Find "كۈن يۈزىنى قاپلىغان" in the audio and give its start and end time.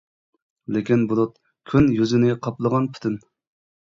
1.73-2.93